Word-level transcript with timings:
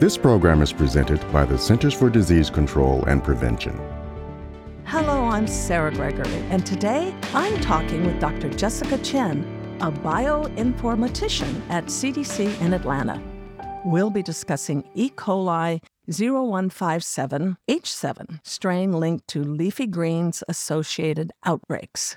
This 0.00 0.16
program 0.16 0.62
is 0.62 0.72
presented 0.72 1.20
by 1.30 1.44
the 1.44 1.58
Centers 1.58 1.92
for 1.92 2.08
Disease 2.08 2.48
Control 2.48 3.04
and 3.04 3.22
Prevention. 3.22 3.78
Hello, 4.86 5.26
I'm 5.26 5.46
Sarah 5.46 5.92
Gregory, 5.92 6.42
and 6.48 6.64
today 6.64 7.14
I'm 7.34 7.60
talking 7.60 8.06
with 8.06 8.18
Dr. 8.18 8.48
Jessica 8.48 8.96
Chen, 8.96 9.44
a 9.82 9.92
bioinformatician 9.92 11.60
at 11.68 11.84
CDC 11.84 12.58
in 12.62 12.72
Atlanta. 12.72 13.20
We'll 13.84 14.08
be 14.08 14.22
discussing 14.22 14.88
E. 14.94 15.10
coli 15.10 15.82
0157H7 16.08 18.40
strain 18.42 18.92
linked 18.92 19.28
to 19.28 19.44
leafy 19.44 19.86
greens 19.86 20.42
associated 20.48 21.30
outbreaks. 21.44 22.16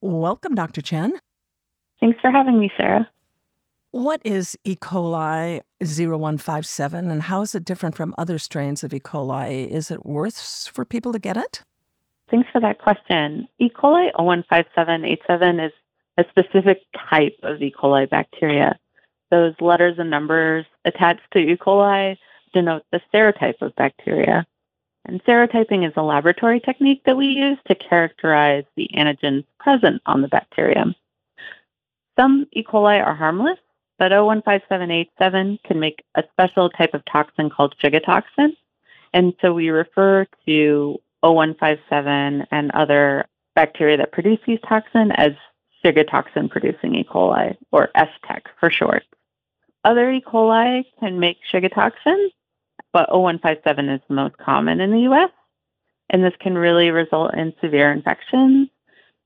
Welcome, 0.00 0.56
Dr. 0.56 0.82
Chen. 0.82 1.12
Thanks 2.00 2.18
for 2.20 2.32
having 2.32 2.58
me, 2.58 2.72
Sarah. 2.76 3.08
What 3.92 4.20
is 4.24 4.56
E. 4.62 4.76
coli 4.76 5.62
0157 5.80 7.10
and 7.10 7.22
how 7.22 7.40
is 7.40 7.56
it 7.56 7.64
different 7.64 7.96
from 7.96 8.14
other 8.16 8.38
strains 8.38 8.84
of 8.84 8.94
E. 8.94 9.00
coli? 9.00 9.66
Is 9.66 9.90
it 9.90 10.06
worth 10.06 10.68
for 10.72 10.84
people 10.84 11.12
to 11.12 11.18
get 11.18 11.36
it? 11.36 11.64
Thanks 12.30 12.48
for 12.52 12.60
that 12.60 12.78
question. 12.78 13.48
E. 13.58 13.68
coli 13.68 14.12
O157:H7 14.12 15.66
is 15.66 15.72
a 16.16 16.24
specific 16.30 16.82
type 17.10 17.36
of 17.42 17.60
E. 17.60 17.74
coli 17.76 18.08
bacteria. 18.08 18.78
Those 19.32 19.54
letters 19.60 19.96
and 19.98 20.08
numbers 20.08 20.66
attached 20.84 21.28
to 21.32 21.40
E. 21.40 21.56
coli 21.56 22.16
denote 22.54 22.84
the 22.92 23.00
serotype 23.12 23.60
of 23.60 23.74
bacteria. 23.74 24.46
And 25.04 25.20
serotyping 25.24 25.84
is 25.84 25.94
a 25.96 26.02
laboratory 26.02 26.60
technique 26.60 27.02
that 27.06 27.16
we 27.16 27.26
use 27.26 27.58
to 27.66 27.74
characterize 27.74 28.64
the 28.76 28.88
antigens 28.94 29.44
present 29.58 30.00
on 30.06 30.22
the 30.22 30.28
bacterium. 30.28 30.94
Some 32.16 32.46
E. 32.52 32.62
coli 32.62 33.04
are 33.04 33.16
harmless, 33.16 33.58
but 34.00 34.12
O157:H7 34.12 35.62
can 35.62 35.78
make 35.78 36.02
a 36.14 36.24
special 36.32 36.70
type 36.70 36.94
of 36.94 37.04
toxin 37.04 37.50
called 37.50 37.74
shigatoxin. 37.84 38.56
And 39.12 39.34
so 39.42 39.52
we 39.52 39.68
refer 39.68 40.26
to 40.46 40.98
0157 41.20 42.46
and 42.50 42.70
other 42.70 43.26
bacteria 43.54 43.98
that 43.98 44.10
produce 44.10 44.38
these 44.46 44.58
toxin 44.66 45.12
as 45.12 45.32
shigatoxin 45.84 46.48
producing 46.50 46.94
E. 46.94 47.04
coli, 47.04 47.54
or 47.72 47.90
STEC 47.94 48.42
for 48.58 48.70
short. 48.70 49.02
Other 49.84 50.10
E. 50.10 50.22
coli 50.26 50.84
can 50.98 51.20
make 51.20 51.36
shigatoxin, 51.52 52.28
but 52.94 53.10
0157 53.10 53.88
is 53.90 54.00
the 54.08 54.14
most 54.14 54.38
common 54.38 54.80
in 54.80 54.92
the 54.92 55.10
US. 55.10 55.30
And 56.08 56.24
this 56.24 56.34
can 56.40 56.56
really 56.56 56.90
result 56.90 57.34
in 57.34 57.52
severe 57.60 57.92
infections. 57.92 58.70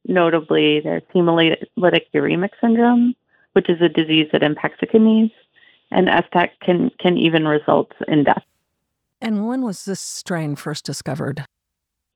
Notably, 0.04 0.80
there's 0.80 1.02
hemolytic 1.14 2.06
uremic 2.12 2.50
syndrome, 2.60 3.14
which 3.54 3.68
is 3.68 3.80
a 3.80 3.88
disease 3.88 4.28
that 4.32 4.42
impacts 4.42 4.78
the 4.80 4.86
kidneys, 4.86 5.30
and 5.90 6.08
STEC 6.08 6.50
can, 6.60 6.90
can 7.00 7.16
even 7.16 7.46
result 7.48 7.90
in 8.06 8.24
death. 8.24 8.42
And 9.20 9.48
when 9.48 9.62
was 9.62 9.84
this 9.84 10.00
strain 10.00 10.54
first 10.54 10.84
discovered? 10.84 11.44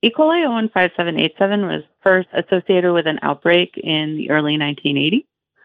E. 0.03 0.11
coli 0.11 0.47
O157:H7 0.47 1.66
was 1.66 1.83
first 2.03 2.28
associated 2.33 2.92
with 2.92 3.06
an 3.06 3.19
outbreak 3.22 3.77
in 3.83 4.16
the 4.16 4.31
early 4.31 4.56
1980s, 4.56 5.25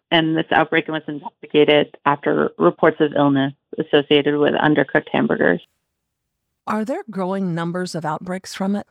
and 0.10 0.36
this 0.36 0.46
outbreak 0.52 0.88
was 0.88 1.04
investigated 1.08 1.96
after 2.06 2.52
reports 2.58 2.98
of 3.00 3.14
illness 3.14 3.54
associated 3.78 4.38
with 4.38 4.54
undercooked 4.54 5.10
hamburgers. 5.12 5.62
Are 6.66 6.86
there 6.86 7.04
growing 7.12 7.54
numbers 7.54 7.94
of 7.94 8.06
outbreaks 8.06 8.56
from 8.56 8.76
it? 8.76 8.88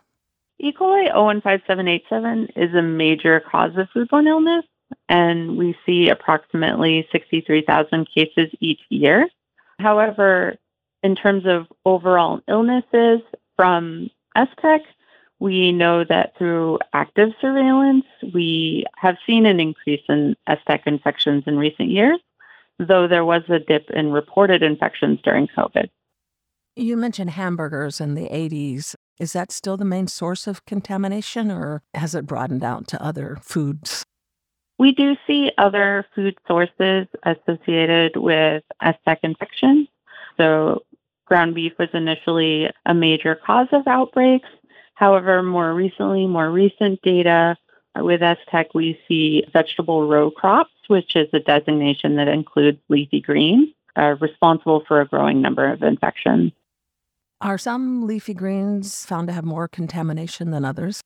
E. 0.58 0.72
coli 0.72 1.12
O157:H7 1.12 2.50
is 2.54 2.74
a 2.74 2.82
major 2.82 3.40
cause 3.40 3.76
of 3.76 3.88
foodborne 3.96 4.28
illness, 4.28 4.64
and 5.08 5.56
we 5.56 5.76
see 5.84 6.08
approximately 6.08 7.06
63,000 7.12 8.08
cases 8.14 8.50
each 8.60 8.80
year. 8.88 9.28
However, 9.78 10.56
in 11.02 11.16
terms 11.16 11.44
of 11.46 11.66
overall 11.84 12.40
illnesses 12.48 13.20
from 13.56 14.10
STEC, 14.36 14.80
we 15.38 15.72
know 15.72 16.04
that 16.04 16.36
through 16.38 16.78
active 16.92 17.30
surveillance, 17.40 18.04
we 18.32 18.86
have 18.96 19.16
seen 19.26 19.44
an 19.44 19.58
increase 19.58 20.02
in 20.08 20.36
STEC 20.48 20.86
infections 20.86 21.44
in 21.46 21.58
recent 21.58 21.88
years, 21.88 22.20
though 22.78 23.08
there 23.08 23.24
was 23.24 23.42
a 23.48 23.58
dip 23.58 23.90
in 23.90 24.12
reported 24.12 24.62
infections 24.62 25.18
during 25.24 25.48
COVID. 25.48 25.88
You 26.76 26.96
mentioned 26.96 27.30
hamburgers 27.30 28.00
in 28.00 28.14
the 28.14 28.28
80s. 28.28 28.94
Is 29.18 29.32
that 29.34 29.52
still 29.52 29.76
the 29.76 29.84
main 29.84 30.06
source 30.06 30.46
of 30.46 30.64
contamination, 30.64 31.50
or 31.50 31.82
has 31.92 32.14
it 32.14 32.24
broadened 32.24 32.64
out 32.64 32.86
to 32.88 33.02
other 33.02 33.36
foods? 33.42 34.04
We 34.82 34.90
do 34.90 35.14
see 35.28 35.52
other 35.58 36.04
food 36.12 36.36
sources 36.48 37.06
associated 37.22 38.16
with 38.16 38.64
STEC 38.82 39.18
infection. 39.22 39.86
So, 40.36 40.82
ground 41.24 41.54
beef 41.54 41.74
was 41.78 41.90
initially 41.94 42.68
a 42.84 42.92
major 42.92 43.36
cause 43.36 43.68
of 43.70 43.86
outbreaks. 43.86 44.48
However, 44.94 45.40
more 45.40 45.72
recently, 45.72 46.26
more 46.26 46.50
recent 46.50 47.00
data 47.02 47.56
with 47.94 48.22
STEC, 48.22 48.74
we 48.74 48.98
see 49.06 49.44
vegetable 49.52 50.08
row 50.08 50.32
crops, 50.32 50.74
which 50.88 51.14
is 51.14 51.28
a 51.32 51.38
designation 51.38 52.16
that 52.16 52.26
includes 52.26 52.80
leafy 52.88 53.20
greens, 53.20 53.68
are 53.94 54.16
responsible 54.16 54.82
for 54.88 55.00
a 55.00 55.06
growing 55.06 55.40
number 55.40 55.72
of 55.72 55.84
infections. 55.84 56.50
Are 57.40 57.56
some 57.56 58.04
leafy 58.04 58.34
greens 58.34 59.06
found 59.06 59.28
to 59.28 59.32
have 59.32 59.44
more 59.44 59.68
contamination 59.68 60.50
than 60.50 60.64
others? 60.64 61.04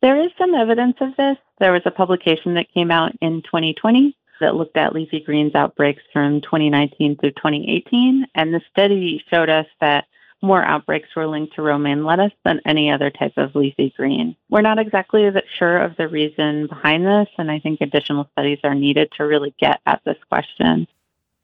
There 0.00 0.20
is 0.20 0.30
some 0.38 0.54
evidence 0.54 0.96
of 1.00 1.16
this. 1.16 1.36
There 1.58 1.72
was 1.72 1.82
a 1.84 1.90
publication 1.90 2.54
that 2.54 2.72
came 2.72 2.90
out 2.90 3.12
in 3.20 3.42
2020 3.42 4.16
that 4.40 4.54
looked 4.54 4.76
at 4.76 4.94
leafy 4.94 5.20
greens 5.20 5.54
outbreaks 5.54 6.02
from 6.12 6.40
2019 6.42 7.16
through 7.16 7.32
2018. 7.32 8.26
And 8.34 8.54
the 8.54 8.60
study 8.70 9.24
showed 9.28 9.48
us 9.48 9.66
that 9.80 10.04
more 10.40 10.64
outbreaks 10.64 11.08
were 11.16 11.26
linked 11.26 11.56
to 11.56 11.62
romaine 11.62 12.04
lettuce 12.04 12.32
than 12.44 12.60
any 12.64 12.92
other 12.92 13.10
type 13.10 13.32
of 13.36 13.56
leafy 13.56 13.92
green. 13.96 14.36
We're 14.50 14.60
not 14.60 14.78
exactly 14.78 15.28
sure 15.58 15.78
of 15.78 15.96
the 15.96 16.06
reason 16.06 16.68
behind 16.68 17.04
this, 17.04 17.28
and 17.38 17.50
I 17.50 17.58
think 17.58 17.80
additional 17.80 18.28
studies 18.32 18.60
are 18.62 18.74
needed 18.74 19.10
to 19.16 19.24
really 19.24 19.52
get 19.58 19.80
at 19.86 20.00
this 20.04 20.18
question. 20.28 20.86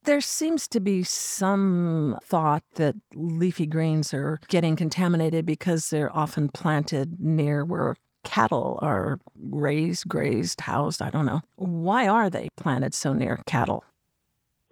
There 0.05 0.21
seems 0.21 0.69
to 0.69 0.81
be 0.81 1.03
some 1.03 2.19
thought 2.23 2.63
that 2.75 2.95
leafy 3.15 3.67
greens 3.67 4.13
are 4.13 4.39
getting 4.49 4.77
contaminated 4.77 5.47
because 5.47 5.89
they're 5.89 6.15
often 6.15 6.51
planted 6.51 7.19
near 7.19 7.65
where 7.65 7.97
cattle 8.25 8.79
are 8.83 9.19
raised, 9.51 10.09
grazed, 10.09 10.61
housed. 10.61 11.03
I 11.03 11.11
don't 11.11 11.27
know. 11.27 11.43
Why 11.57 12.09
are 12.09 12.31
they 12.31 12.49
planted 12.57 12.95
so 12.95 13.13
near 13.13 13.43
cattle? 13.47 13.85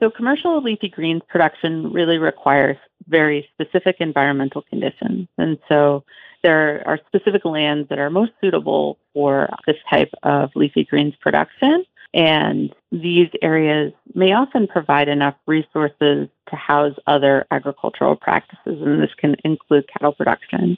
So, 0.01 0.11
commercial 0.11 0.61
leafy 0.61 0.89
greens 0.89 1.23
production 1.29 1.93
really 1.93 2.19
requires 2.19 2.77
very 3.07 3.49
specific 3.55 3.97
environmental 4.01 4.63
conditions. 4.63 5.29
And 5.39 5.59
so, 5.69 6.05
there 6.43 6.83
are 6.87 6.99
specific 7.07 7.45
lands 7.45 7.89
that 7.89 8.01
are 8.01 8.11
most 8.11 8.33
suitable 8.41 8.99
for 9.15 9.49
this 9.67 9.77
type 9.89 10.11
of 10.25 10.51
leafy 10.57 10.85
greens 10.85 11.15
production. 11.21 11.85
And 12.15 12.75
these 12.91 13.29
areas 13.41 13.93
may 14.15 14.33
often 14.33 14.67
provide 14.67 15.09
enough 15.09 15.37
resources 15.47 16.29
to 16.51 16.57
house 16.57 16.95
other 17.07 17.47
agricultural 17.51 18.17
practices, 18.17 18.83
and 18.83 19.01
this 19.01 19.15
can 19.17 19.37
include 19.45 19.89
cattle 19.89 20.13
production. 20.13 20.77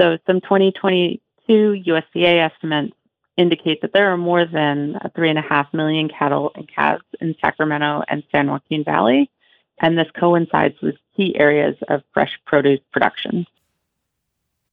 So, 0.00 0.16
some 0.26 0.40
2020 0.40 1.20
two 1.50 1.82
USDA 1.86 2.48
estimates 2.48 2.94
indicate 3.36 3.82
that 3.82 3.92
there 3.92 4.12
are 4.12 4.16
more 4.16 4.46
than 4.46 4.98
three 5.16 5.30
and 5.30 5.38
a 5.38 5.42
half 5.42 5.72
million 5.72 6.08
cattle 6.08 6.52
and 6.54 6.68
calves 6.68 7.02
in 7.20 7.34
Sacramento 7.40 8.02
and 8.08 8.22
San 8.30 8.48
Joaquin 8.48 8.84
Valley, 8.84 9.30
and 9.80 9.98
this 9.98 10.06
coincides 10.18 10.76
with 10.82 10.94
key 11.16 11.36
areas 11.36 11.76
of 11.88 12.02
fresh 12.12 12.38
produce 12.46 12.80
production. 12.92 13.46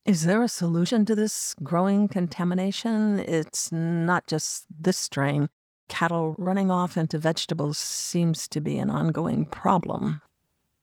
Is 0.06 0.26
there 0.26 0.44
a 0.44 0.48
solution 0.48 1.06
to 1.06 1.16
this 1.16 1.56
growing 1.64 2.08
contamination? 2.08 3.20
It's 3.20 3.72
not 3.72 4.28
just 4.28 4.66
this 4.80 4.98
strain. 4.98 5.50
Cattle 5.90 6.36
running 6.38 6.70
off 6.70 6.98
into 6.98 7.18
vegetables 7.18 7.78
seems 7.78 8.48
to 8.50 8.62
be 8.62 8.78
an 8.78 8.90
ongoing 8.90 9.46
problem. 9.46 10.22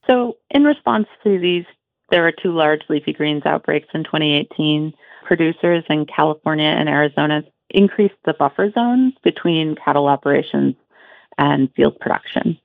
So, 0.06 0.36
in 0.50 0.64
response 0.64 1.06
to 1.22 1.38
these, 1.38 1.64
there 2.10 2.22
were 2.22 2.32
two 2.32 2.52
large 2.52 2.82
leafy 2.88 3.12
greens 3.12 3.46
outbreaks 3.46 3.88
in 3.94 4.04
2018 4.04 4.92
producers 5.24 5.84
in 5.88 6.06
California 6.06 6.66
and 6.66 6.88
Arizona 6.88 7.42
increased 7.70 8.14
the 8.24 8.34
buffer 8.34 8.70
zones 8.70 9.14
between 9.22 9.74
cattle 9.74 10.06
operations 10.06 10.76
and 11.38 11.72
field 11.74 11.98
production. 11.98 12.58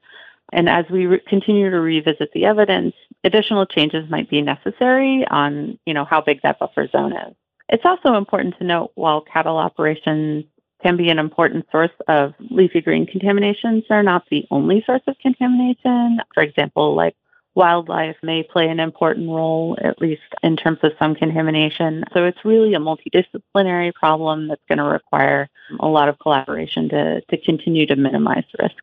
And 0.51 0.69
as 0.69 0.85
we 0.89 1.05
re- 1.05 1.21
continue 1.27 1.69
to 1.69 1.79
revisit 1.79 2.31
the 2.33 2.45
evidence, 2.45 2.95
additional 3.23 3.65
changes 3.65 4.09
might 4.09 4.29
be 4.29 4.41
necessary 4.41 5.25
on, 5.29 5.77
you 5.85 5.93
know, 5.93 6.05
how 6.05 6.21
big 6.21 6.41
that 6.41 6.59
buffer 6.59 6.87
zone 6.87 7.13
is. 7.13 7.35
It's 7.69 7.85
also 7.85 8.15
important 8.15 8.57
to 8.57 8.63
note 8.63 8.91
while 8.95 9.21
cattle 9.21 9.57
operations 9.57 10.45
can 10.81 10.97
be 10.97 11.09
an 11.09 11.19
important 11.19 11.65
source 11.71 11.91
of 12.07 12.33
leafy 12.49 12.81
green 12.81 13.05
contaminations, 13.05 13.83
they're 13.89 14.01
not 14.01 14.23
the 14.31 14.45
only 14.49 14.81
source 14.85 15.01
of 15.07 15.17
contamination. 15.19 16.19
For 16.33 16.41
example, 16.41 16.95
like 16.95 17.15
wildlife 17.59 18.15
may 18.23 18.41
play 18.41 18.69
an 18.69 18.79
important 18.79 19.27
role, 19.27 19.77
at 19.83 19.99
least 19.99 20.21
in 20.41 20.55
terms 20.55 20.79
of 20.81 20.93
some 20.97 21.13
contamination. 21.13 22.05
So 22.13 22.23
it's 22.23 22.45
really 22.45 22.73
a 22.73 22.79
multidisciplinary 22.79 23.93
problem 23.93 24.47
that's 24.47 24.63
going 24.69 24.77
to 24.77 24.85
require 24.85 25.49
a 25.79 25.87
lot 25.87 26.07
of 26.07 26.17
collaboration 26.19 26.87
to, 26.89 27.21
to 27.21 27.37
continue 27.37 27.85
to 27.85 27.97
minimize 27.97 28.45
risk. 28.57 28.77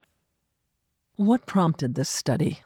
What 1.16 1.46
prompted 1.46 1.94
this 1.94 2.10
study? 2.10 2.60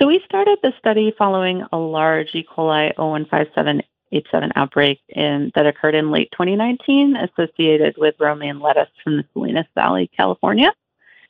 So 0.00 0.08
we 0.08 0.20
started 0.24 0.58
the 0.60 0.72
study 0.80 1.14
following 1.16 1.64
a 1.72 1.78
large 1.78 2.34
E. 2.34 2.44
coli 2.44 2.92
O157:H7 2.96 4.50
outbreak 4.56 4.98
in, 5.08 5.52
that 5.54 5.66
occurred 5.66 5.94
in 5.94 6.10
late 6.10 6.32
2019 6.32 7.14
associated 7.14 7.94
with 7.96 8.16
romaine 8.18 8.58
lettuce 8.58 8.88
from 9.04 9.18
the 9.18 9.24
Salinas 9.32 9.66
Valley, 9.76 10.10
California. 10.16 10.72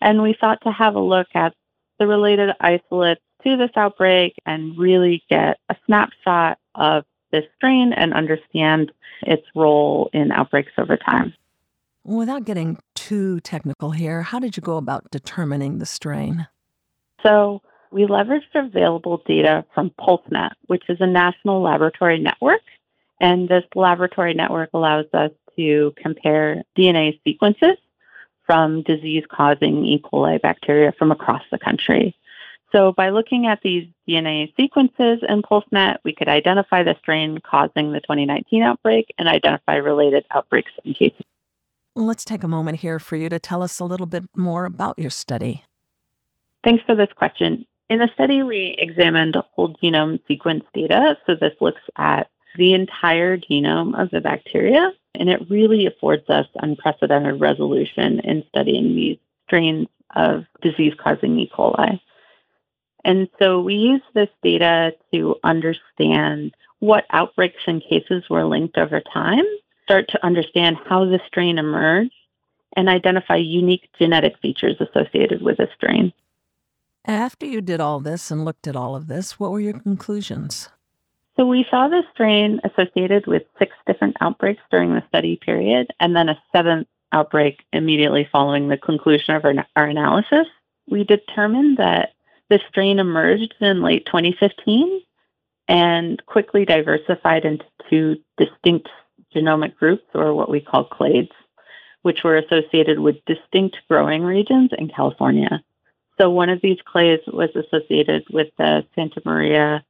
And 0.01 0.23
we 0.23 0.35
sought 0.41 0.63
to 0.63 0.73
have 0.73 0.95
a 0.95 1.01
look 1.01 1.27
at 1.35 1.55
the 1.99 2.07
related 2.07 2.51
isolates 2.61 3.21
to 3.45 3.57
this 3.57 3.71
outbreak 3.77 4.35
and 4.47 4.77
really 4.79 5.23
get 5.29 5.59
a 5.69 5.77
snapshot 5.87 6.59
of 6.75 7.05
this 7.31 7.45
strain 7.57 7.93
and 7.93 8.15
understand 8.15 8.93
its 9.23 9.47
role 9.55 10.11
in 10.13 10.33
outbreaks 10.33 10.73
over 10.79 10.97
time. 10.97 11.35
Without 12.05 12.45
getting 12.45 12.79
too 12.95 13.41
technical 13.41 13.91
here, 13.91 14.23
how 14.23 14.39
did 14.39 14.57
you 14.57 14.63
go 14.63 14.77
about 14.77 15.11
determining 15.11 15.79
the 15.79 15.87
strain? 15.87 16.47
So, 17.23 17.63
we 17.91 18.07
leveraged 18.07 18.55
available 18.55 19.23
data 19.25 19.65
from 19.73 19.91
PulseNet, 20.01 20.51
which 20.67 20.83
is 20.89 20.99
a 21.01 21.07
national 21.07 21.63
laboratory 21.63 22.19
network. 22.19 22.61
And 23.21 23.49
this 23.49 23.63
laboratory 23.77 24.35
network 24.35 24.71
allows 24.75 25.07
us 25.15 25.31
to 25.57 25.95
compare 25.97 26.65
DNA 26.77 27.21
sequences 27.23 27.77
from 28.47 28.83
disease 28.83 29.25
causing 29.31 29.85
E. 29.85 30.01
coli 30.01 30.41
bacteria 30.41 30.93
from 30.93 31.11
across 31.11 31.43
the 31.51 31.59
country. 31.59 32.17
So, 32.73 32.93
by 32.93 33.11
looking 33.11 33.47
at 33.47 33.61
these 33.63 33.87
DNA 34.09 34.53
sequences 34.57 35.21
in 35.29 35.43
PulseNet, 35.43 35.99
we 36.05 36.13
could 36.13 36.29
identify 36.29 36.83
the 36.83 36.97
strain 36.99 37.39
causing 37.39 37.93
the 37.93 38.01
2019 38.01 38.63
outbreak 38.63 39.15
and 39.17 39.29
identify 39.29 39.77
related 39.77 40.25
outbreaks 40.33 40.73
and 40.85 40.97
cases. 40.97 41.25
Let's 41.95 42.25
take 42.25 42.43
a 42.43 42.49
moment 42.49 42.81
here 42.81 42.99
for 42.99 43.15
you 43.15 43.29
to 43.29 43.39
tell 43.39 43.63
us 43.63 43.79
a 43.79 43.85
little 43.85 44.07
bit 44.07 44.25
more 44.35 44.65
about 44.65 44.99
your 44.99 45.11
study. 45.11 45.63
Thanks 46.65 46.83
for 46.85 46.97
this 46.97 47.13
question. 47.15 47.65
In 47.89 48.01
the 48.01 48.09
study, 48.15 48.43
we 48.43 48.75
examined 48.79 49.37
whole 49.55 49.75
genome 49.75 50.19
sequence 50.27 50.65
data. 50.75 51.17
So, 51.27 51.37
this 51.37 51.55
looks 51.61 51.83
at 51.97 52.29
the 52.57 52.75
entire 52.75 53.37
genome 53.37 54.01
of 54.01 54.11
the 54.11 54.21
bacteria, 54.21 54.93
and 55.15 55.29
it 55.29 55.49
really 55.51 55.87
affords 55.87 56.29
us 56.29 56.47
unprecedented 56.57 57.41
resolution 57.41 58.21
in 58.21 58.45
studying 58.49 58.95
these 58.95 59.19
strains 59.47 59.89
of 60.15 60.45
disease 60.63 60.95
causing 60.99 61.39
E. 61.39 61.51
coli. 61.53 62.01
And 63.05 63.29
so 63.39 63.61
we 63.61 63.75
use 63.75 64.03
this 64.15 64.31
data 64.43 64.95
to 65.13 65.37
understand 65.45 66.55
what 66.79 67.05
outbreaks 67.11 67.63
and 67.67 67.83
cases 67.83 68.25
were 68.31 68.45
linked 68.45 68.79
over 68.79 69.01
time, 69.01 69.45
start 69.85 70.09
to 70.09 70.25
understand 70.25 70.77
how 70.87 71.05
the 71.05 71.21
strain 71.27 71.59
emerged, 71.59 72.13
and 72.77 72.89
identify 72.89 73.37
unique 73.37 73.89
genetic 73.99 74.39
features 74.41 74.77
associated 74.81 75.43
with 75.43 75.59
the 75.59 75.69
strain. 75.77 76.13
After 77.07 77.45
you 77.47 77.61
did 77.61 77.81
all 77.81 78.01
this 78.01 78.31
and 78.31 78.45
looked 78.45 78.67
at 78.67 78.77
all 78.77 78.97
of 78.97 79.07
this, 79.07 79.39
what 79.39 79.53
were 79.53 79.61
your 79.61 79.79
conclusions? 79.79 80.71
So 81.37 81.47
we 81.47 81.67
saw 81.69 81.89
the 81.89 82.05
strain 82.13 82.61
associated 82.63 83.27
with 83.27 83.43
six 83.59 83.73
different 83.87 84.17
outbreaks 84.21 84.63
during 84.71 84.95
the 84.95 85.03
study 85.09 85.37
period, 85.37 85.89
and 85.99 86.15
then 86.15 86.29
a 86.29 86.41
seventh 86.55 86.87
outbreak 87.13 87.65
immediately 87.73 88.29
following 88.31 88.69
the 88.69 88.77
conclusion 88.77 89.35
of 89.35 89.45
our, 89.45 89.55
our 89.75 89.87
analysis. 89.87 90.47
We 90.89 91.05
determined 91.05 91.79
that 91.79 92.11
the 92.51 92.61
strain 92.69 92.99
emerged 92.99 93.55
in 93.61 93.83
late 93.83 94.07
2015 94.07 95.01
and 95.67 96.25
quickly 96.27 96.65
diversified 96.65 97.45
into 97.45 97.65
two 97.91 98.17
distinct 98.37 98.89
genomic 99.35 99.75
groups, 99.77 100.05
or 100.15 100.35
what 100.35 100.51
we 100.51 100.61
call 100.61 100.89
clades, 100.89 101.33
which 102.03 102.23
were 102.23 102.37
associated 102.37 103.01
with 103.01 103.25
distinct 103.27 103.77
growing 103.89 104.23
regions 104.23 104.71
in 104.77 104.89
California. 104.89 105.63
So 106.21 106.31
one 106.31 106.51
of 106.51 106.61
these 106.63 106.79
clades 106.87 107.27
was 107.33 107.51
associated 107.57 108.25
with 108.31 108.49
the 108.57 108.85
Santa 108.95 109.21
Maria 109.25 109.85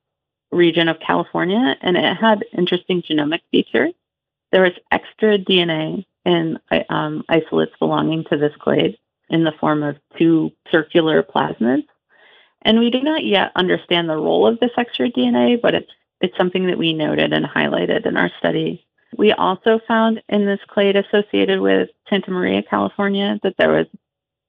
region 0.55 0.89
of 0.89 1.01
California, 1.01 1.77
and 1.81 1.97
it 1.97 2.17
had 2.17 2.45
interesting 2.57 3.03
genomic 3.03 3.41
features. 3.51 3.93
There 4.53 4.63
was 4.63 4.73
extra 4.91 5.39
DNA 5.39 6.07
in 6.25 6.59
um, 6.89 7.25
isolates 7.29 7.73
belonging 7.79 8.25
to 8.31 8.37
this 8.37 8.55
clade 8.59 8.97
in 9.29 9.45
the 9.45 9.53
form 9.61 9.83
of 9.83 9.97
two 10.17 10.53
circular 10.71 11.23
plasmids 11.23 11.87
and 12.65 12.79
we 12.79 12.91
do 12.91 13.03
not 13.03 13.25
yet 13.25 13.53
understand 13.55 14.09
the 14.09 14.17
role 14.17 14.47
of 14.47 14.59
this 14.59 14.71
extra 14.77 15.11
DNA, 15.11 15.61
but 15.61 15.75
it's 15.75 15.91
it's 16.21 16.37
something 16.39 16.67
that 16.69 16.79
we 16.79 16.95
noted 16.95 17.33
and 17.33 17.45
highlighted 17.45 18.07
in 18.07 18.17
our 18.17 18.31
study. 18.39 18.87
We 19.19 19.33
also 19.33 19.81
found 19.87 20.23
in 20.29 20.47
this 20.47 20.61
clade 20.69 20.97
associated 20.97 21.61
with 21.61 21.91
Santa 22.09 22.31
Maria, 22.31 22.63
California, 22.63 23.39
that 23.43 23.57
there 23.59 23.73
was 23.73 23.87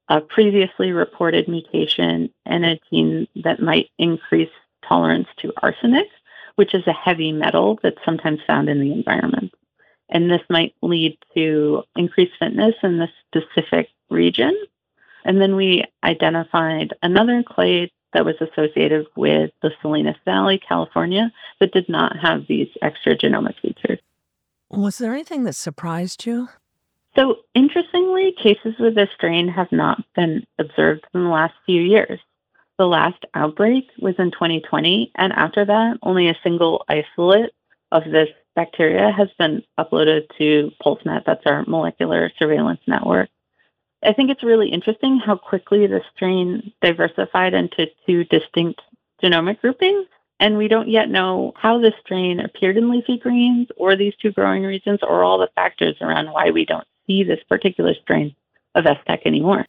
a 0.08 0.22
previously 0.22 0.92
reported 0.92 1.50
mutation 1.50 2.30
in 2.46 2.64
a 2.64 2.80
gene 2.90 3.28
that 3.44 3.60
might 3.60 3.90
increase 3.98 4.52
tolerance 4.88 5.28
to 5.42 5.54
arsenic, 5.62 6.08
which 6.56 6.74
is 6.74 6.86
a 6.88 6.94
heavy 6.94 7.32
metal 7.32 7.80
that's 7.84 8.04
sometimes 8.06 8.40
found 8.48 8.70
in 8.70 8.80
the 8.80 8.92
environment. 8.92 9.54
And 10.10 10.30
this 10.30 10.42
might 10.50 10.76
lead 10.82 11.18
to 11.36 11.84
increased 11.96 12.34
fitness 12.40 12.76
in 12.84 13.00
this 13.00 13.10
specific 13.28 13.90
region. 14.10 14.56
And 15.24 15.42
then 15.42 15.56
we 15.56 15.84
identified 16.04 16.94
another 17.02 17.44
clade 17.44 17.92
that 18.14 18.26
was 18.26 18.36
associated 18.40 19.08
with 19.16 19.52
the 19.62 19.72
Salinas 19.82 20.16
Valley, 20.24 20.60
California, 20.60 21.32
that 21.60 21.74
did 21.74 21.90
not 21.90 22.18
have 22.18 22.48
these 22.48 22.70
extra 22.82 23.18
genomic 23.18 23.60
features. 23.62 24.00
Was 24.70 24.98
there 25.00 25.14
anything 25.14 25.44
that 25.44 25.54
surprised 25.54 26.26
you? 26.26 26.50
So, 27.16 27.38
interestingly, 27.54 28.34
cases 28.42 28.76
with 28.80 28.96
this 28.96 29.10
strain 29.16 29.48
have 29.48 29.72
not 29.72 30.04
been 30.16 30.46
observed 30.60 31.06
in 31.14 31.24
the 31.24 31.30
last 31.30 31.54
few 31.66 31.82
years. 31.82 32.20
The 32.78 32.86
last 32.86 33.24
outbreak 33.34 33.90
was 34.00 34.16
in 34.20 34.32
2020, 34.32 35.12
and 35.16 35.32
after 35.34 35.66
that, 35.66 35.98
only 36.04 36.28
a 36.28 36.38
single 36.44 36.84
isolate 36.90 37.52
of 37.92 38.04
this 38.04 38.30
bacteria 38.56 39.12
has 39.12 39.30
been 39.38 39.64
uploaded 39.80 40.28
to 40.38 40.72
PulseNet, 40.84 41.24
that's 41.26 41.46
our 41.46 41.64
molecular 41.68 42.32
surveillance 42.38 42.82
network. 42.88 43.30
I 44.04 44.14
think 44.14 44.30
it's 44.30 44.44
really 44.44 44.70
interesting 44.70 45.20
how 45.20 45.38
quickly 45.38 45.88
the 45.88 46.02
strain 46.14 46.74
diversified 46.82 47.54
into 47.54 47.88
two 48.06 48.24
distinct 48.26 48.82
genomic 49.22 49.62
groupings. 49.62 50.08
And 50.40 50.58
we 50.58 50.68
don't 50.68 50.90
yet 50.90 51.10
know 51.10 51.54
how 51.56 51.80
this 51.80 51.94
strain 52.02 52.42
appeared 52.42 52.78
in 52.78 52.90
leafy 52.92 53.18
greens 53.18 53.70
or 53.78 53.96
these 53.96 54.14
two 54.22 54.32
growing 54.32 54.64
regions 54.64 55.00
or 55.02 55.24
all 55.24 55.38
the 55.38 55.50
factors 55.56 55.96
around 56.02 56.32
why 56.32 56.52
we 56.52 56.66
don't 56.66 56.88
see 57.08 57.24
this 57.24 57.40
particular 57.48 57.94
strain 57.94 58.36
of 58.76 58.84
STEC 58.84 59.26
anymore. 59.26 59.66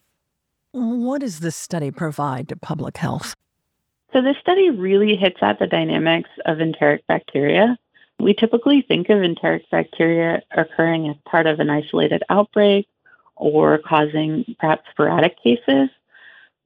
What 0.78 1.22
does 1.22 1.40
this 1.40 1.56
study 1.56 1.90
provide 1.90 2.50
to 2.50 2.56
public 2.56 2.98
health? 2.98 3.34
So, 4.12 4.20
this 4.20 4.36
study 4.42 4.68
really 4.68 5.16
hits 5.16 5.38
at 5.40 5.58
the 5.58 5.66
dynamics 5.66 6.28
of 6.44 6.60
enteric 6.60 7.06
bacteria. 7.06 7.78
We 8.18 8.34
typically 8.34 8.82
think 8.82 9.08
of 9.08 9.22
enteric 9.22 9.70
bacteria 9.70 10.42
occurring 10.54 11.08
as 11.08 11.16
part 11.24 11.46
of 11.46 11.60
an 11.60 11.70
isolated 11.70 12.24
outbreak 12.28 12.86
or 13.36 13.78
causing 13.78 14.44
perhaps 14.60 14.82
sporadic 14.90 15.42
cases. 15.42 15.88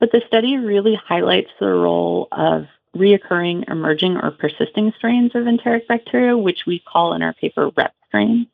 But 0.00 0.10
the 0.10 0.22
study 0.26 0.56
really 0.56 0.96
highlights 0.96 1.50
the 1.60 1.66
role 1.68 2.26
of 2.32 2.66
reoccurring, 2.96 3.70
emerging, 3.70 4.16
or 4.16 4.32
persisting 4.32 4.92
strains 4.98 5.36
of 5.36 5.46
enteric 5.46 5.86
bacteria, 5.86 6.36
which 6.36 6.66
we 6.66 6.80
call 6.80 7.12
in 7.12 7.22
our 7.22 7.34
paper 7.34 7.70
rep 7.76 7.94
strains. 8.08 8.48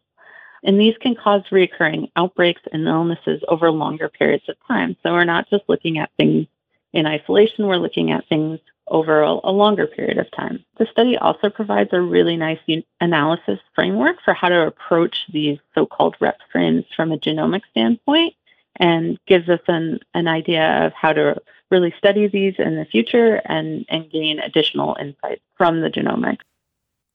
And 0.65 0.81
these 0.81 0.97
can 0.99 1.15
cause 1.15 1.43
reoccurring 1.51 2.11
outbreaks 2.17 2.63
and 2.73 2.87
illnesses 2.87 3.43
over 3.49 3.71
longer 3.71 4.09
periods 4.09 4.49
of 4.49 4.57
time. 4.67 4.97
So 5.03 5.13
we're 5.13 5.25
not 5.25 5.49
just 5.51 5.65
looking 5.69 5.99
at 5.99 6.11
things 6.17 6.47
in 6.93 7.07
isolation, 7.07 7.67
we're 7.67 7.77
looking 7.77 8.11
at 8.11 8.27
things 8.29 8.59
over 8.89 9.21
a, 9.21 9.51
longer 9.51 9.87
period 9.87 10.19
of 10.19 10.31
time. 10.31 10.65
The 10.79 10.87
study 10.87 11.19
also 11.19 11.51
provides 11.51 11.91
a 11.93 12.01
really 12.01 12.37
nice 12.37 12.61
analysis 13.01 13.59
framework 13.75 14.17
for 14.25 14.33
how 14.33 14.49
to 14.49 14.67
approach 14.67 15.25
these 15.33 15.59
so 15.75 15.87
called 15.87 16.17
rep 16.21 16.39
strains 16.49 16.85
from 16.95 17.13
a 17.13 17.19
genomic 17.19 17.63
standpoint 17.71 18.35
and 18.77 19.19
gives 19.27 19.49
us 19.49 19.61
an, 19.67 20.01
an 20.15 20.29
idea 20.29 20.87
of 20.87 20.93
how 20.93 21.13
to 21.13 21.41
really 21.71 21.93
study 21.99 22.29
these 22.29 22.55
in 22.59 22.77
the 22.77 22.85
future 22.85 23.43
and, 23.45 23.85
and 23.89 24.11
gain 24.11 24.39
additional 24.39 24.97
insights 25.01 25.43
from 25.57 25.81
the 25.81 25.91
genomics. 25.91 26.39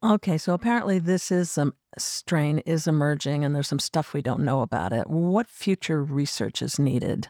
Okay, 0.04 0.38
so 0.38 0.54
apparently 0.54 0.98
this 0.98 1.32
is 1.32 1.58
a 1.58 1.72
strain 1.98 2.60
is 2.60 2.88
emerging 2.88 3.46
and 3.46 3.54
there's 3.54 3.68
some 3.68 3.80
stuff 3.80 4.14
we 4.14 4.22
don't 4.22 4.44
know 4.44 4.62
about 4.62 4.94
it. 4.94 5.08
What 5.08 5.48
future 5.48 6.04
research 6.04 6.62
is 6.62 6.80
needed? 6.80 7.28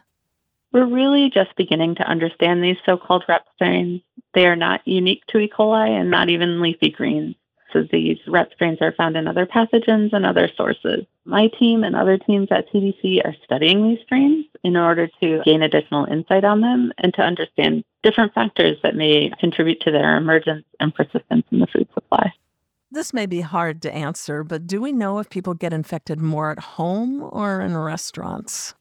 We're 0.72 0.86
really 0.86 1.28
just 1.28 1.54
beginning 1.56 1.96
to 1.96 2.08
understand 2.08 2.62
these 2.62 2.78
so 2.86 2.96
called 2.96 3.24
rep 3.28 3.44
strains. 3.54 4.00
They 4.32 4.46
are 4.46 4.56
not 4.56 4.80
unique 4.86 5.26
to 5.28 5.38
E. 5.38 5.52
coli 5.54 5.88
and 5.88 6.10
not 6.10 6.30
even 6.30 6.62
leafy 6.62 6.90
greens. 6.90 7.34
So 7.74 7.84
these 7.90 8.18
rep 8.26 8.52
strains 8.54 8.78
are 8.80 8.92
found 8.92 9.16
in 9.16 9.28
other 9.28 9.46
pathogens 9.46 10.14
and 10.14 10.24
other 10.24 10.48
sources. 10.56 11.04
My 11.26 11.48
team 11.58 11.84
and 11.84 11.94
other 11.94 12.16
teams 12.16 12.48
at 12.50 12.70
CDC 12.72 13.24
are 13.24 13.34
studying 13.44 13.86
these 13.86 14.00
strains 14.04 14.46
in 14.64 14.76
order 14.76 15.08
to 15.20 15.42
gain 15.44 15.62
additional 15.62 16.06
insight 16.06 16.44
on 16.44 16.62
them 16.62 16.92
and 16.98 17.12
to 17.14 17.22
understand 17.22 17.84
different 18.02 18.32
factors 18.34 18.78
that 18.82 18.96
may 18.96 19.30
contribute 19.40 19.80
to 19.82 19.90
their 19.90 20.16
emergence 20.16 20.64
and 20.80 20.94
persistence 20.94 21.44
in 21.50 21.60
the 21.60 21.66
food 21.66 21.88
supply. 21.94 22.32
This 22.92 23.14
may 23.14 23.24
be 23.24 23.40
hard 23.40 23.80
to 23.82 23.94
answer, 23.94 24.44
but 24.44 24.66
do 24.66 24.78
we 24.78 24.92
know 24.92 25.18
if 25.18 25.30
people 25.30 25.54
get 25.54 25.72
infected 25.72 26.20
more 26.20 26.50
at 26.50 26.58
home 26.58 27.26
or 27.32 27.62
in 27.62 27.74
restaurants? 27.74 28.74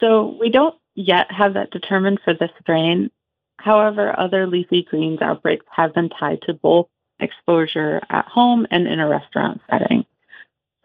So 0.00 0.36
we 0.40 0.50
don't 0.50 0.74
yet 0.96 1.30
have 1.30 1.54
that 1.54 1.70
determined 1.70 2.18
for 2.24 2.34
this 2.34 2.50
strain. 2.60 3.12
However, 3.58 4.18
other 4.18 4.48
leafy 4.48 4.82
greens 4.82 5.22
outbreaks 5.22 5.64
have 5.70 5.94
been 5.94 6.08
tied 6.08 6.42
to 6.42 6.54
both 6.54 6.88
exposure 7.20 8.00
at 8.10 8.24
home 8.24 8.66
and 8.72 8.88
in 8.88 8.98
a 8.98 9.08
restaurant 9.08 9.60
setting. 9.70 10.04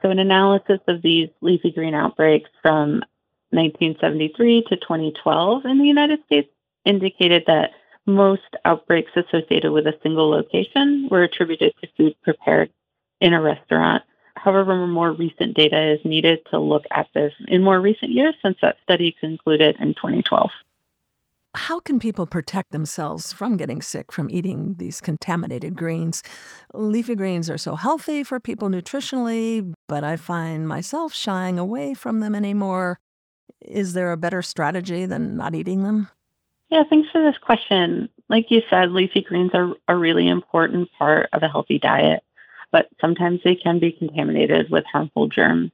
So, 0.04 0.12
an 0.12 0.20
analysis 0.20 0.80
of 0.88 1.02
these 1.02 1.30
leafy 1.42 1.72
green 1.72 1.96
outbreaks 1.96 2.52
from 2.62 3.04
1973 3.50 4.66
to 4.70 4.76
2012 4.76 5.66
in 5.66 5.80
the 5.80 5.86
United 5.86 6.24
States 6.26 6.50
indicated 6.86 7.46
that 7.48 7.72
most 8.06 8.42
outbreaks 8.66 9.12
associated 9.16 9.72
with 9.72 9.88
a 9.88 9.98
single 10.04 10.30
location 10.30 11.08
were 11.10 11.24
attributed 11.24 11.74
to 11.82 11.88
food 11.98 12.16
prepared 12.24 12.72
in 13.22 13.34
a 13.34 13.42
restaurant. 13.42 14.04
However, 14.36 14.88
more 14.88 15.14
recent 15.14 15.56
data 15.56 15.94
is 15.94 16.04
needed 16.04 16.40
to 16.52 16.60
look 16.60 16.84
at 16.92 17.08
this 17.14 17.34
in 17.48 17.64
more 17.64 17.80
recent 17.80 18.12
years 18.12 18.36
since 18.42 18.58
that 18.62 18.76
study 18.84 19.16
concluded 19.20 19.78
in 19.80 19.94
2012. 19.94 20.50
How 21.56 21.80
can 21.80 22.00
people 22.00 22.26
protect 22.26 22.72
themselves 22.72 23.32
from 23.32 23.58
getting 23.58 23.82
sick 23.82 24.12
from 24.12 24.30
eating 24.32 24.76
these 24.80 25.00
contaminated 25.00 25.76
greens? 25.76 26.24
Leafy 26.74 27.14
greens 27.16 27.48
are 27.48 27.60
so 27.60 27.76
healthy 27.76 28.24
for 28.24 28.40
people 28.40 28.70
nutritionally, 28.70 29.72
but 29.88 30.04
I 30.04 30.18
find 30.18 30.68
myself 30.68 31.14
shying 31.14 31.60
away 31.60 31.94
from 31.94 32.22
them 32.22 32.34
anymore. 32.34 33.00
Is 33.62 33.94
there 33.94 34.12
a 34.12 34.18
better 34.18 34.42
strategy 34.42 35.06
than 35.06 35.38
not 35.38 35.54
eating 35.54 35.84
them? 35.84 36.10
Yeah, 36.74 36.82
thanks 36.90 37.08
for 37.12 37.22
this 37.22 37.38
question. 37.38 38.10
Like 38.30 38.50
you 38.50 38.64
said, 38.68 38.90
leafy 38.90 39.22
greens 39.22 39.52
are 39.54 39.76
a 39.88 39.96
really 39.96 40.28
important 40.28 40.90
part 40.98 41.30
of 41.32 41.44
a 41.44 41.48
healthy 41.48 41.78
diet, 41.78 42.24
but 42.72 42.90
sometimes 43.00 43.42
they 43.44 43.54
can 43.54 43.78
be 43.78 43.92
contaminated 43.92 44.72
with 44.72 44.84
harmful 44.92 45.28
germs. 45.28 45.70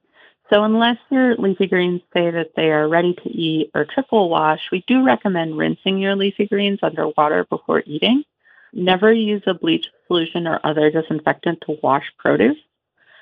So, 0.49 0.65
unless 0.65 0.97
your 1.09 1.37
leafy 1.37 1.67
greens 1.67 2.01
say 2.13 2.31
that 2.31 2.51
they 2.57 2.69
are 2.69 2.89
ready 2.89 3.13
to 3.13 3.29
eat 3.29 3.71
or 3.73 3.85
triple 3.85 4.27
wash, 4.27 4.59
we 4.73 4.83
do 4.89 5.05
recommend 5.05 5.57
rinsing 5.57 5.99
your 5.99 6.17
leafy 6.17 6.47
greens 6.47 6.79
under 6.83 7.07
water 7.15 7.45
before 7.45 7.81
eating. 7.85 8.25
Never 8.73 9.13
use 9.13 9.43
a 9.47 9.53
bleach 9.53 9.87
solution 10.07 10.47
or 10.47 10.59
other 10.65 10.91
disinfectant 10.91 11.61
to 11.61 11.77
wash 11.81 12.11
produce. 12.17 12.57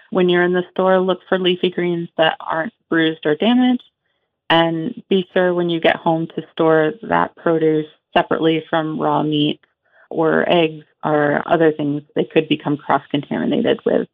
When 0.10 0.30
you're 0.30 0.42
in 0.42 0.54
the 0.54 0.66
store, 0.72 1.00
look 1.00 1.20
for 1.30 1.38
leafy 1.38 1.70
greens 1.70 2.10
that 2.18 2.38
aren't 2.40 2.74
bruised 2.90 3.28
or 3.28 3.36
damaged. 3.36 3.84
And 4.50 5.04
be 5.10 5.28
sure 5.34 5.54
when 5.54 5.70
you 5.70 5.80
get 5.80 5.98
home 5.98 6.28
to 6.36 6.44
store 6.54 6.94
that 7.04 7.36
produce 7.36 7.88
separately 8.16 8.64
from 8.70 9.00
raw 9.00 9.24
meat 9.24 9.60
or 10.10 10.50
eggs 10.50 10.86
or 11.04 11.44
other 11.46 11.72
things 11.72 12.02
they 12.16 12.24
could 12.24 12.48
become 12.48 12.78
cross 12.78 13.04
contaminated 13.12 13.80
with 13.86 14.08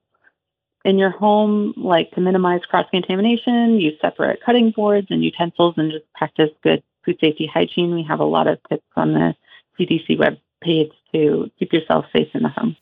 in 0.86 0.98
your 0.98 1.12
home, 1.12 1.74
like 1.78 2.12
to 2.12 2.22
minimize 2.22 2.62
cross 2.66 2.86
contamination, 2.92 3.80
use 3.80 3.98
separate 4.02 4.40
cutting 4.46 4.72
boards 4.72 5.08
and 5.10 5.24
utensils 5.24 5.76
and 5.78 5.92
just 5.92 6.06
practice 6.14 6.50
good 6.62 6.84
food 7.06 7.18
safety 7.22 7.50
hygiene. 7.52 7.96
We 7.96 8.04
have 8.04 8.20
a 8.20 8.26
lot 8.26 8.48
of 8.48 8.60
tips 8.70 8.84
on 8.96 9.14
the 9.14 9.34
CDC 9.80 10.18
web 10.18 10.38
page 10.62 10.92
to 11.14 11.50
keep 11.58 11.74
yourself 11.74 12.06
safe 12.14 12.30
in 12.34 12.44
the 12.44 12.50
home. 12.50 12.76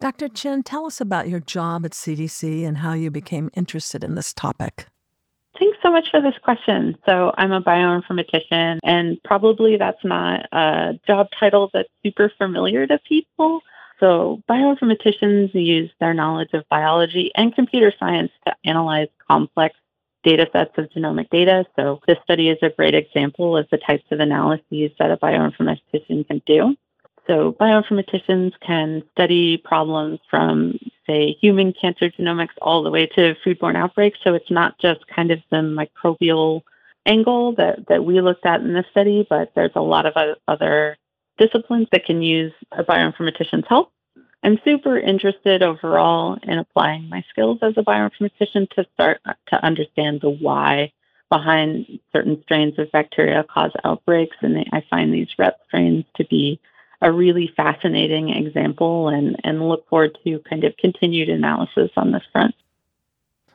Dr. 0.00 0.28
Chen, 0.28 0.62
tell 0.62 0.86
us 0.86 1.00
about 1.00 1.28
your 1.28 1.40
job 1.40 1.84
at 1.84 1.90
CDC 1.90 2.64
and 2.64 2.78
how 2.78 2.92
you 2.92 3.10
became 3.10 3.50
interested 3.54 4.04
in 4.04 4.14
this 4.14 4.32
topic. 4.32 4.86
So 5.88 5.92
much 5.92 6.10
for 6.10 6.20
this 6.20 6.36
question. 6.42 6.98
So, 7.06 7.32
I'm 7.38 7.50
a 7.50 7.62
bioinformatician, 7.62 8.78
and 8.84 9.18
probably 9.24 9.78
that's 9.78 10.04
not 10.04 10.44
a 10.52 11.00
job 11.06 11.28
title 11.40 11.70
that's 11.72 11.88
super 12.04 12.30
familiar 12.36 12.86
to 12.86 12.98
people. 13.08 13.62
So, 13.98 14.42
bioinformaticians 14.50 15.54
use 15.54 15.90
their 15.98 16.12
knowledge 16.12 16.50
of 16.52 16.68
biology 16.68 17.32
and 17.34 17.54
computer 17.54 17.90
science 17.98 18.30
to 18.46 18.54
analyze 18.66 19.08
complex 19.30 19.76
data 20.22 20.46
sets 20.52 20.76
of 20.76 20.90
genomic 20.90 21.30
data. 21.30 21.64
So, 21.74 22.02
this 22.06 22.18
study 22.22 22.50
is 22.50 22.58
a 22.60 22.68
great 22.68 22.94
example 22.94 23.56
of 23.56 23.66
the 23.70 23.78
types 23.78 24.04
of 24.10 24.20
analyses 24.20 24.90
that 24.98 25.10
a 25.10 25.16
bioinformatician 25.16 26.26
can 26.26 26.42
do. 26.44 26.76
So, 27.26 27.56
bioinformaticians 27.58 28.52
can 28.60 29.04
study 29.12 29.56
problems 29.56 30.20
from, 30.30 30.78
say, 31.08 31.36
human 31.40 31.72
cancer 31.72 32.10
genomics 32.10 32.56
all 32.60 32.82
the 32.82 32.90
way 32.90 33.06
to 33.06 33.34
foodborne 33.44 33.76
outbreaks. 33.76 34.18
So, 34.22 34.34
it's 34.34 34.50
not 34.50 34.78
just 34.78 35.06
kind 35.08 35.30
of 35.30 35.40
the 35.50 35.56
microbial 35.56 36.62
angle 37.06 37.54
that, 37.54 37.88
that 37.88 38.04
we 38.04 38.20
looked 38.20 38.46
at 38.46 38.60
in 38.60 38.74
this 38.74 38.86
study, 38.90 39.26
but 39.28 39.52
there's 39.54 39.72
a 39.74 39.80
lot 39.80 40.06
of 40.06 40.36
other 40.46 40.96
disciplines 41.38 41.88
that 41.92 42.04
can 42.04 42.22
use 42.22 42.52
a 42.72 42.84
bioinformatician's 42.84 43.66
help. 43.68 43.90
I'm 44.42 44.60
super 44.64 44.98
interested 44.98 45.62
overall 45.62 46.38
in 46.42 46.58
applying 46.58 47.08
my 47.08 47.24
skills 47.30 47.58
as 47.62 47.74
a 47.76 47.82
bioinformatician 47.82 48.70
to 48.70 48.86
start 48.94 49.20
to 49.48 49.64
understand 49.64 50.20
the 50.20 50.30
why 50.30 50.92
behind 51.28 51.98
certain 52.12 52.40
strains 52.42 52.78
of 52.78 52.90
bacteria 52.92 53.44
cause 53.44 53.72
outbreaks. 53.84 54.36
And 54.40 54.64
I 54.72 54.84
find 54.88 55.12
these 55.12 55.28
rep 55.38 55.58
strains 55.66 56.04
to 56.16 56.24
be 56.24 56.60
a 57.00 57.12
really 57.12 57.52
fascinating 57.56 58.30
example 58.30 59.08
and, 59.08 59.36
and 59.44 59.68
look 59.68 59.88
forward 59.88 60.18
to 60.24 60.40
kind 60.48 60.64
of 60.64 60.76
continued 60.76 61.28
analysis 61.28 61.90
on 61.96 62.12
this 62.12 62.22
front. 62.32 62.54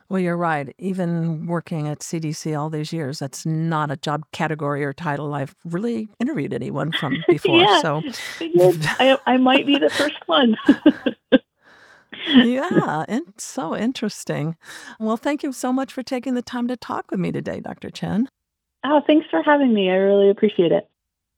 Well, 0.08 0.20
you're 0.20 0.36
right. 0.36 0.74
Even 0.78 1.46
working 1.46 1.88
at 1.88 2.00
CDC 2.00 2.58
all 2.58 2.70
these 2.70 2.92
years, 2.92 3.18
that's 3.18 3.46
not 3.46 3.90
a 3.90 3.96
job 3.96 4.24
category 4.32 4.84
or 4.84 4.92
title 4.92 5.34
I've 5.34 5.56
really 5.64 6.08
interviewed 6.20 6.52
anyone 6.52 6.92
from 6.92 7.16
before. 7.28 7.60
yeah, 7.60 7.80
so 7.80 8.02
I, 8.40 9.18
I 9.26 9.36
might 9.38 9.66
be 9.66 9.78
the 9.78 9.90
first 9.90 10.16
one. 10.26 10.56
yeah, 12.28 13.04
it's 13.08 13.44
so 13.44 13.74
interesting. 13.74 14.56
Well, 15.00 15.16
thank 15.16 15.42
you 15.42 15.52
so 15.52 15.72
much 15.72 15.92
for 15.92 16.02
taking 16.02 16.34
the 16.34 16.42
time 16.42 16.68
to 16.68 16.76
talk 16.76 17.10
with 17.10 17.20
me 17.20 17.32
today, 17.32 17.60
Dr. 17.60 17.90
Chen. 17.90 18.28
Oh, 18.84 19.00
thanks 19.06 19.26
for 19.30 19.42
having 19.42 19.72
me. 19.72 19.90
I 19.90 19.94
really 19.94 20.28
appreciate 20.28 20.70
it. 20.70 20.88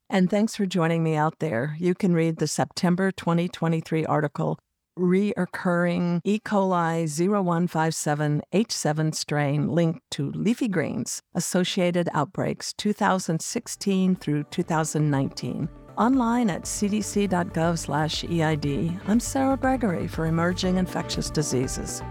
And 0.09 0.31
thanks 0.31 0.55
for 0.55 0.67
joining 0.67 1.03
me 1.03 1.17
out 1.17 1.41
there. 1.41 1.75
You 1.79 1.93
can 1.95 2.15
read 2.15 2.39
the 2.39 2.47
September 2.47 3.11
2023 3.11 4.07
article 4.07 4.57
reoccurring 4.99 6.21
E. 6.25 6.41
coli 6.41 7.05
0157H7 7.05 9.15
strain 9.15 9.69
linked 9.69 10.01
to 10.13 10.33
leafy 10.33 10.69
greens, 10.69 11.21
associated 11.35 12.09
outbreaks 12.15 12.73
2016 12.75 14.17
through 14.17 14.45
2019. 14.45 15.69
Online 15.99 16.49
at 16.51 16.63
cdc.gov 16.63 17.79
slash 17.79 18.25
EID. 18.25 18.99
I'm 19.09 19.21
Sarah 19.21 19.57
Gregory 19.57 20.07
for 20.07 20.27
Emerging 20.27 20.77
Infectious 20.77 21.31
Diseases. 21.31 22.03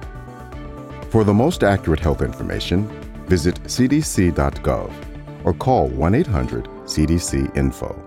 For 1.10 1.24
the 1.24 1.34
most 1.34 1.64
accurate 1.64 2.02
health 2.02 2.22
information, 2.22 2.88
visit 3.28 3.56
cdc.gov 3.64 5.14
or 5.46 5.54
call 5.54 5.88
1 5.88 6.14
800 6.16 6.66
CDC 6.86 7.56
Info. 7.56 8.04